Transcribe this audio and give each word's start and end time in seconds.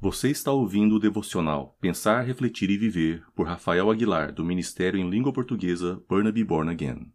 Você 0.00 0.30
está 0.30 0.50
ouvindo 0.50 0.94
o 0.94 0.98
devocional 0.98 1.76
Pensar, 1.78 2.22
Refletir 2.22 2.70
e 2.70 2.78
Viver 2.78 3.22
por 3.34 3.46
Rafael 3.46 3.90
Aguilar, 3.90 4.32
do 4.32 4.42
Ministério 4.42 4.98
em 4.98 5.10
Língua 5.10 5.30
Portuguesa 5.30 6.02
Burnaby 6.08 6.42
Born 6.42 6.70
Again. 6.70 7.12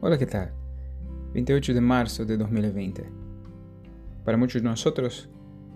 Hola, 0.00 0.16
¿qué 0.16 0.26
tal? 0.26 0.54
28 1.32 1.74
de 1.74 1.80
marzo 1.80 2.24
de 2.24 2.36
2020. 2.36 3.02
Para 4.24 4.36
muchos 4.36 4.62
de 4.62 4.68
nosotros 4.68 5.28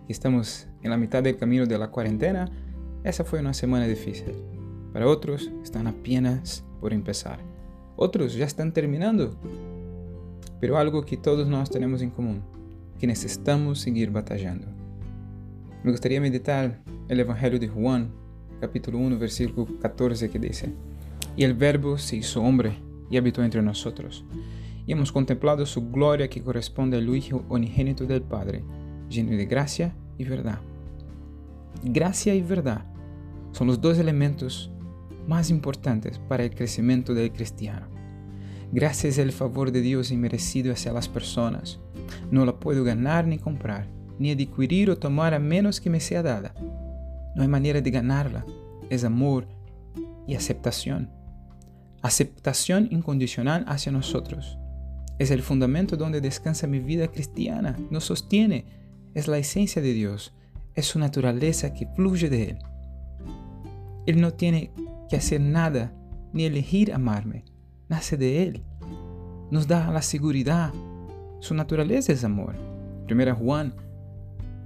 que 0.07 0.13
estamos 0.13 0.70
en 0.83 0.91
la 0.91 0.97
mitad 0.97 1.23
del 1.23 1.37
camino 1.37 1.67
de 1.67 1.79
la 1.79 1.91
cuarentena, 1.91 2.51
esa 3.05 3.25
fue 3.25 3.41
una 3.41 3.55
semana 3.55 3.87
difícil. 3.87 4.35
Para 4.93 5.07
otros 5.07 5.51
están 5.63 5.87
apenas 5.87 6.65
por 6.81 6.93
empezar. 6.93 7.41
Otros 7.97 8.35
ya 8.35 8.47
están 8.47 8.73
terminando 8.73 9.37
pero 10.61 10.77
algo 10.77 11.05
que 11.05 11.17
todos 11.17 11.49
nós 11.49 11.71
tenemos 11.71 12.03
en 12.03 12.11
común, 12.11 12.43
que 12.99 13.07
necesitamos 13.07 13.81
seguir 13.81 14.11
batallando. 14.11 14.67
Me 15.83 15.91
gustaría 15.91 16.21
meditar 16.21 16.83
el 17.09 17.21
Evangelio 17.21 17.59
de 17.59 17.69
Juan, 17.69 18.13
capítulo 18.61 18.99
1, 18.99 19.19
versículo 19.19 19.67
14, 19.81 20.29
que 20.29 20.39
dice, 20.39 20.73
Y 21.35 21.45
el 21.45 21.55
Verbo 21.55 21.97
se 21.97 22.17
hizo 22.17 22.43
hombre 22.43 22.79
y 23.09 23.17
habitó 23.17 23.43
entre 23.43 23.63
nosotros, 23.63 24.25
y 24.87 24.93
hemos 24.93 25.11
contemplado 25.11 25.65
su 25.65 25.91
gloria 25.91 26.29
que 26.29 26.43
corresponde 26.43 26.99
al 26.99 27.09
Hijo 27.15 27.43
unigénito 27.49 28.05
del 28.05 28.23
Padre, 28.23 28.63
lleno 29.09 29.31
de 29.31 29.47
gracia 29.47 29.95
y 30.19 30.25
verdad. 30.25 30.61
Gracia 31.83 32.35
y 32.35 32.43
verdad 32.43 32.85
son 33.53 33.67
los 33.67 33.81
dos 33.81 33.99
elementos 33.99 34.71
más 35.27 35.51
importantes 35.51 36.19
para 36.19 36.45
el 36.45 36.55
crecimiento 36.55 37.15
del 37.15 37.33
cristiano. 37.33 37.87
Gracias 38.73 39.19
al 39.19 39.33
favor 39.33 39.73
de 39.73 39.81
Dios 39.81 40.11
inmerecido 40.11 40.73
hacia 40.73 40.93
las 40.93 41.09
personas. 41.09 41.81
No 42.31 42.45
la 42.45 42.61
puedo 42.61 42.85
ganar 42.85 43.27
ni 43.27 43.39
comprar, 43.39 43.87
ni 44.19 44.31
adquirir 44.31 44.91
o 44.91 44.99
tomar 44.99 45.35
a 45.35 45.39
menos 45.39 45.81
que 45.81 45.91
me 45.91 46.01
sea 46.01 46.23
dada. 46.23 46.55
No 47.35 47.43
hay 47.43 47.49
manera 47.49 47.81
de 47.81 47.91
ganarla. 47.91 48.45
Es 48.89 49.05
amor 49.05 49.49
y 50.27 50.35
aceptación. 50.35 51.11
Aceptación 52.03 52.89
incondicional 52.91 53.65
hacia 53.67 53.93
nosotros. 53.93 54.59
Es 55.19 55.31
el 55.31 55.43
fundamento 55.43 55.97
donde 55.97 56.21
descansa 56.21 56.67
mi 56.67 56.79
vida 56.79 57.09
cristiana. 57.09 57.77
Nos 57.91 58.05
sostiene. 58.05 58.65
Es 59.15 59.27
la 59.27 59.39
esencia 59.39 59.83
de 59.83 59.93
Dios. 59.93 60.33
Es 60.75 60.87
su 60.87 60.99
naturaleza 60.99 61.73
que 61.73 61.87
fluye 61.87 62.29
de 62.29 62.51
Él. 62.51 62.59
Él 64.07 64.21
no 64.21 64.33
tiene 64.33 64.73
que 65.09 65.17
hacer 65.17 65.41
nada 65.41 65.93
ni 66.33 66.45
elegir 66.45 66.93
amarme 66.93 67.45
nace 67.91 68.17
de 68.17 68.45
Él. 68.45 68.63
Nos 69.51 69.67
da 69.67 69.91
la 69.91 70.01
seguridad. 70.01 70.73
Su 71.41 71.55
naturaleza 71.55 72.13
es 72.13 72.25
amor. 72.25 72.55
1 73.11 73.35
Juan 73.35 73.75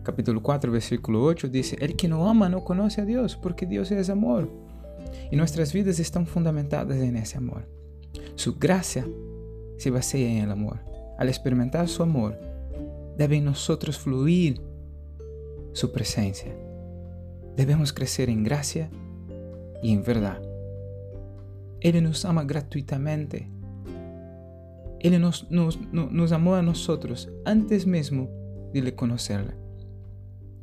capítulo 0.04 0.42
4 0.42 0.70
versículo 0.70 1.22
8 1.22 1.48
dice, 1.48 1.76
El 1.80 1.96
que 1.96 2.06
no 2.06 2.28
ama 2.28 2.50
no 2.50 2.62
conoce 2.62 3.00
a 3.00 3.06
Dios 3.06 3.36
porque 3.36 3.66
Dios 3.66 3.90
es 3.90 4.10
amor. 4.10 4.50
Y 5.30 5.36
nuestras 5.36 5.72
vidas 5.72 5.98
están 5.98 6.26
fundamentadas 6.26 6.98
en 6.98 7.16
ese 7.16 7.38
amor. 7.38 7.66
Su 8.34 8.56
gracia 8.56 9.06
se 9.78 9.90
basa 9.90 10.18
en 10.18 10.44
el 10.44 10.50
amor. 10.50 10.80
Al 11.18 11.28
experimentar 11.28 11.88
su 11.88 12.02
amor, 12.02 12.38
debe 13.16 13.36
en 13.36 13.46
nosotros 13.46 13.98
fluir 13.98 14.60
su 15.74 15.92
presencia. 15.92 16.56
Debemos 17.56 17.92
crecer 17.92 18.30
en 18.30 18.42
gracia 18.42 18.88
y 19.82 19.92
en 19.92 20.02
verdad. 20.02 20.40
Ele 21.80 22.00
nos 22.00 22.24
ama 22.24 22.44
gratuitamente. 22.44 23.50
Ele 25.00 25.18
nos, 25.18 25.50
nos, 25.50 25.78
nos 25.92 26.32
amó 26.32 26.54
a 26.54 26.62
nosotros 26.62 27.28
antes 27.44 27.86
mesmo 27.86 28.30
de 28.72 28.80
le 28.80 28.94
conocerle. 28.94 29.54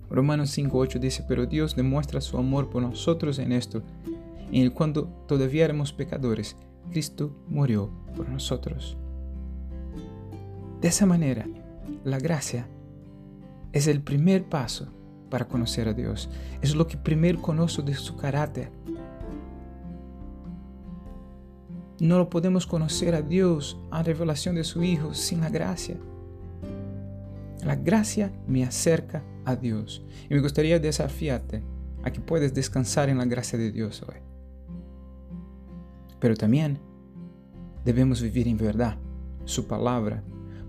Romanos 0.10 0.58
5.8 0.58 1.00
dice, 1.00 1.24
pero 1.28 1.46
Dios 1.46 1.76
demuestra 1.76 2.20
su 2.20 2.38
amor 2.38 2.70
por 2.70 2.82
nosotros 2.82 3.38
en 3.40 3.52
esto, 3.52 3.84
en 4.52 4.64
el 4.64 4.74
cuando 4.74 5.06
todavía 5.28 5.66
éramos 5.66 5.94
pecadores, 5.94 6.58
Cristo 6.90 7.34
murió 7.48 7.92
por 8.16 8.28
nosotros. 8.28 8.98
De 10.82 10.88
esa 10.88 11.06
manera, 11.06 11.48
la 12.04 12.18
gracia 12.18 12.68
es 13.72 13.88
el 13.88 14.02
primer 14.02 14.44
paso 14.50 14.92
para 15.32 15.48
conocer 15.48 15.88
a 15.88 15.94
Dios. 15.94 16.30
Es 16.62 16.76
lo 16.76 16.86
que 16.86 16.98
primero 16.98 17.42
conozco 17.42 17.82
de 17.82 17.96
su 17.96 18.16
carácter, 18.16 18.70
No 22.02 22.18
lo 22.18 22.32
podemos 22.32 22.66
conocer 22.66 23.14
a 23.14 23.22
Dios, 23.22 23.78
a 23.92 24.02
revelación 24.02 24.56
de 24.56 24.64
su 24.64 24.82
Hijo, 24.82 25.14
sin 25.14 25.42
la 25.42 25.52
gracia. 25.52 25.98
La 27.64 27.76
gracia 27.76 28.32
me 28.48 28.64
acerca 28.64 29.24
a 29.46 29.56
Dios. 29.56 30.04
Y 30.28 30.34
me 30.34 30.40
gustaría 30.40 30.80
desafiarte 30.80 31.62
a 32.04 32.10
que 32.10 32.20
puedas 32.20 32.56
descansar 32.56 33.10
en 33.10 33.20
la 33.20 33.26
gracia 33.26 33.60
de 33.60 33.72
Dios 33.72 34.02
hoy. 34.02 34.16
Pero 36.20 36.36
también 36.36 36.80
debemos 37.86 38.20
vivir 38.20 38.48
en 38.48 38.58
verdad, 38.58 38.98
su 39.46 39.68
palabra, 39.68 40.24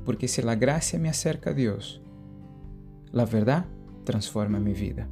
porque 0.05 0.29
si 0.29 0.43
la 0.43 0.55
gracia 0.55 0.99
me 0.99 1.09
acerca 1.09 1.49
a 1.49 1.55
Dios, 1.55 2.03
la 3.11 3.25
verdad 3.25 3.65
transforma 4.05 4.59
mi 4.59 4.73
vida. 4.73 5.09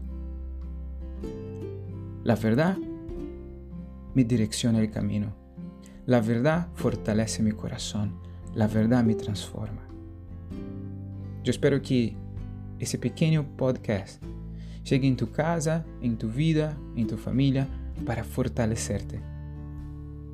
La 2.24 2.36
verdad 2.36 2.76
me 4.14 4.24
direcciona 4.24 4.80
el 4.80 4.90
camino. 4.90 5.34
La 6.06 6.20
verdad 6.20 6.68
fortalece 6.74 7.42
mi 7.42 7.52
corazón, 7.52 8.14
la 8.54 8.66
verdad 8.66 9.04
me 9.04 9.14
transforma. 9.14 9.86
Yo 11.44 11.50
espero 11.50 11.80
que 11.80 12.16
ese 12.78 12.98
pequeño 12.98 13.56
podcast 13.56 14.22
llegue 14.84 15.06
en 15.06 15.16
tu 15.16 15.30
casa, 15.30 15.84
en 16.02 16.18
tu 16.18 16.28
vida, 16.28 16.76
en 16.96 17.06
tu 17.06 17.16
familia, 17.16 17.68
para 18.04 18.24
fortalecerte 18.24 19.20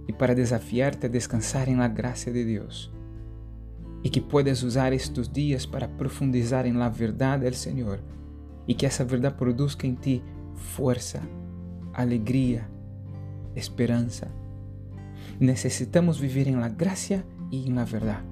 y 0.07 0.13
para 0.13 0.35
desafiarte 0.35 1.09
a 1.09 1.11
descansar 1.11 1.69
en 1.69 1.79
la 1.79 1.89
gracia 1.89 2.33
de 2.33 2.45
Dios. 2.45 2.93
Y 4.03 4.11
que 4.11 4.23
puedas 4.23 4.63
usar 4.63 4.93
estos 4.93 5.33
días 5.33 5.67
para 5.67 5.97
profundizar 5.97 6.67
en 6.67 6.79
la 6.79 6.89
verdad 6.89 7.41
del 7.41 7.55
Señor 7.55 8.01
y 8.67 8.75
que 8.75 8.87
esa 8.87 9.05
verdad 9.05 9.37
produzca 9.37 9.87
en 9.87 9.97
ti 9.97 10.23
fuerza, 10.55 11.23
alegría, 11.95 12.69
esperanza 13.55 14.29
Necesitamos 15.39 16.21
vivir 16.21 16.49
en 16.49 16.61
la 16.61 16.71
gracia 16.71 17.25
y 17.51 17.69
en 17.69 17.77
la 17.77 17.85
verdad. 17.85 18.23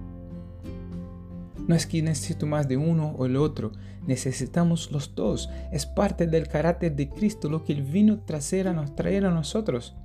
No 1.67 1.75
es 1.75 1.87
que 1.87 2.03
necesito 2.03 2.47
más 2.47 2.69
de 2.69 2.77
uno 2.77 3.15
o 3.19 3.27
el 3.27 3.37
otro, 3.37 3.72
necesitamos 4.06 4.91
los 4.91 5.15
dos. 5.15 5.50
Es 5.72 5.87
parte 5.87 6.27
del 6.27 6.49
carácter 6.49 6.95
de 6.95 7.09
Cristo 7.11 7.49
lo 7.49 7.65
que 7.65 7.72
Él 7.72 7.83
vino 7.83 8.21
traer 8.21 8.69
a, 8.69 8.84
traer 8.95 9.27
a 9.27 9.31
nosotros. 9.31 9.97